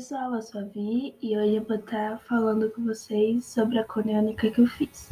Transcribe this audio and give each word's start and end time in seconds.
pessoal, 0.00 0.34
eu 0.34 0.40
sou 0.40 0.62
a 0.62 0.64
Vi 0.64 1.14
e 1.20 1.36
hoje 1.36 1.56
eu 1.56 1.62
vou 1.62 1.76
estar 1.76 2.18
falando 2.20 2.70
com 2.70 2.82
vocês 2.86 3.44
sobre 3.44 3.78
a 3.78 3.84
crônica 3.84 4.50
que 4.50 4.58
eu 4.58 4.66
fiz. 4.66 5.10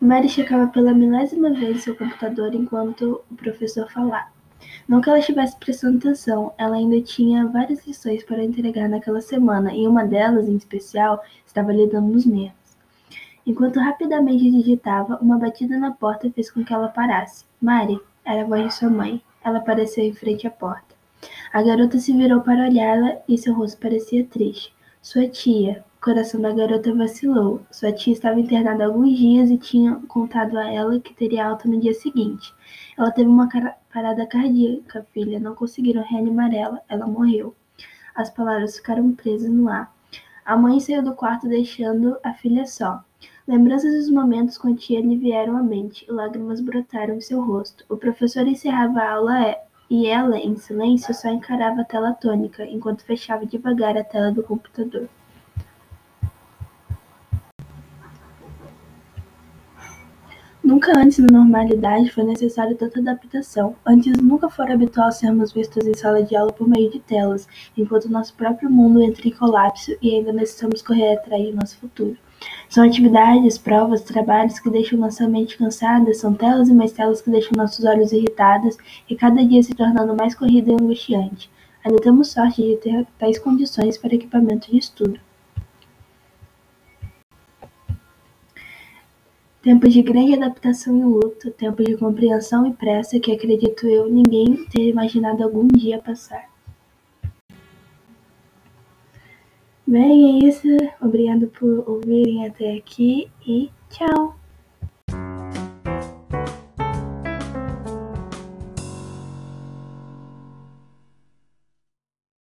Mary 0.00 0.30
checava 0.30 0.68
pela 0.68 0.94
milésima 0.94 1.52
vez 1.52 1.82
seu 1.82 1.94
computador 1.94 2.54
enquanto 2.54 3.22
o 3.30 3.34
professor 3.34 3.92
falava. 3.92 4.32
Não 4.88 5.02
que 5.02 5.10
ela 5.10 5.18
estivesse 5.18 5.58
prestando 5.58 5.98
atenção, 5.98 6.54
ela 6.56 6.76
ainda 6.76 6.98
tinha 7.02 7.46
várias 7.46 7.86
lições 7.86 8.24
para 8.24 8.42
entregar 8.42 8.88
naquela 8.88 9.20
semana 9.20 9.74
e 9.74 9.86
uma 9.86 10.06
delas, 10.06 10.48
em 10.48 10.56
especial, 10.56 11.22
estava 11.44 11.74
lhe 11.74 11.86
dando 11.86 12.10
nos 12.10 12.24
nervos. 12.24 12.78
Enquanto 13.46 13.78
rapidamente 13.78 14.50
digitava, 14.50 15.18
uma 15.20 15.36
batida 15.36 15.78
na 15.78 15.90
porta 15.90 16.30
fez 16.30 16.50
com 16.50 16.64
que 16.64 16.72
ela 16.72 16.88
parasse. 16.88 17.44
Mary, 17.60 18.00
era 18.24 18.44
a 18.44 18.46
voz 18.46 18.64
de 18.64 18.74
sua 18.74 18.88
mãe. 18.88 19.22
Ela 19.44 19.58
apareceu 19.58 20.02
em 20.02 20.14
frente 20.14 20.46
à 20.46 20.50
porta. 20.50 20.93
A 21.54 21.62
garota 21.62 22.00
se 22.00 22.12
virou 22.12 22.40
para 22.40 22.64
olhá-la 22.68 23.18
e 23.28 23.38
seu 23.38 23.54
rosto 23.54 23.78
parecia 23.78 24.24
triste. 24.24 24.74
Sua 25.00 25.28
tia. 25.28 25.84
O 25.98 26.04
coração 26.04 26.40
da 26.40 26.50
garota 26.52 26.92
vacilou. 26.92 27.60
Sua 27.70 27.92
tia 27.92 28.12
estava 28.12 28.40
internada 28.40 28.84
alguns 28.84 29.16
dias 29.16 29.50
e 29.50 29.56
tinha 29.56 29.94
contado 30.08 30.58
a 30.58 30.68
ela 30.68 30.98
que 30.98 31.14
teria 31.14 31.46
alta 31.46 31.68
no 31.68 31.78
dia 31.78 31.94
seguinte. 31.94 32.52
Ela 32.98 33.12
teve 33.12 33.28
uma 33.28 33.48
parada 33.88 34.26
cardíaca, 34.26 35.06
filha. 35.14 35.38
Não 35.38 35.54
conseguiram 35.54 36.02
reanimar 36.02 36.52
ela. 36.52 36.80
Ela 36.88 37.06
morreu. 37.06 37.54
As 38.16 38.28
palavras 38.28 38.76
ficaram 38.76 39.12
presas 39.12 39.48
no 39.48 39.68
ar. 39.68 39.94
A 40.44 40.56
mãe 40.56 40.80
saiu 40.80 41.04
do 41.04 41.14
quarto 41.14 41.46
deixando 41.46 42.16
a 42.24 42.34
filha 42.34 42.66
só. 42.66 43.00
Lembranças 43.46 43.94
dos 43.94 44.10
momentos 44.10 44.58
com 44.58 44.72
a 44.72 44.74
tia 44.74 45.00
lhe 45.00 45.16
vieram 45.16 45.56
à 45.56 45.62
mente, 45.62 46.04
lágrimas 46.10 46.60
brotaram 46.60 47.14
em 47.14 47.20
seu 47.20 47.40
rosto. 47.40 47.84
O 47.88 47.96
professor 47.96 48.44
encerrava 48.44 48.98
a 48.98 49.12
aula 49.12 49.56
e 49.88 50.06
ela, 50.06 50.38
em 50.38 50.56
silêncio, 50.56 51.14
só 51.14 51.28
encarava 51.28 51.82
a 51.82 51.84
tela 51.84 52.12
tônica, 52.12 52.64
enquanto 52.64 53.04
fechava 53.04 53.46
devagar 53.46 53.96
a 53.96 54.04
tela 54.04 54.32
do 54.32 54.42
computador. 54.42 55.08
Nunca 60.64 60.98
antes 60.98 61.18
na 61.18 61.26
normalidade 61.30 62.10
foi 62.10 62.24
necessário 62.24 62.74
tanta 62.74 62.98
adaptação. 62.98 63.76
Antes 63.84 64.16
nunca 64.16 64.48
fora 64.48 64.72
habitual 64.72 65.12
sermos 65.12 65.52
vistos 65.52 65.86
em 65.86 65.92
sala 65.92 66.22
de 66.22 66.34
aula 66.34 66.54
por 66.54 66.66
meio 66.66 66.90
de 66.90 67.00
telas, 67.00 67.46
enquanto 67.76 68.08
nosso 68.08 68.34
próprio 68.34 68.70
mundo 68.70 69.02
entra 69.02 69.28
em 69.28 69.30
colapso 69.30 69.94
e 70.00 70.14
ainda 70.14 70.32
necessitamos 70.32 70.80
correr 70.80 71.18
atrás 71.18 71.44
do 71.44 71.54
nosso 71.54 71.76
futuro. 71.76 72.16
São 72.68 72.84
atividades, 72.84 73.56
provas, 73.58 74.02
trabalhos 74.02 74.58
que 74.58 74.70
deixam 74.70 74.98
nossa 74.98 75.28
mente 75.28 75.56
cansada, 75.56 76.12
são 76.14 76.34
telas 76.34 76.68
e 76.68 76.74
mais 76.74 76.92
telas 76.92 77.22
que 77.22 77.30
deixam 77.30 77.52
nossos 77.56 77.84
olhos 77.84 78.12
irritados 78.12 78.76
e 79.08 79.14
cada 79.14 79.44
dia 79.44 79.62
se 79.62 79.74
tornando 79.74 80.16
mais 80.16 80.34
corrida 80.34 80.72
e 80.72 80.74
angustiante. 80.74 81.50
Ainda 81.84 82.00
temos 82.00 82.32
sorte 82.32 82.62
de 82.62 82.76
ter 82.76 83.06
tais 83.18 83.38
condições 83.38 83.98
para 83.98 84.14
equipamento 84.14 84.70
de 84.70 84.78
estudo. 84.78 85.20
Tempos 89.62 89.92
de 89.92 90.02
grande 90.02 90.34
adaptação 90.34 90.98
e 90.98 91.04
luto, 91.04 91.50
tempos 91.50 91.86
de 91.86 91.96
compreensão 91.96 92.66
e 92.66 92.72
pressa 92.74 93.18
que 93.18 93.32
acredito 93.32 93.86
eu 93.86 94.10
ninguém 94.10 94.64
ter 94.66 94.88
imaginado 94.90 95.42
algum 95.42 95.66
dia 95.68 95.98
passar. 95.98 96.50
Bem, 99.86 100.42
é 100.42 100.48
isso. 100.48 100.68
Obrigado 101.14 101.46
por 101.46 101.88
ouvirem 101.88 102.44
até 102.44 102.74
aqui 102.74 103.30
e 103.46 103.70
tchau! 103.88 104.33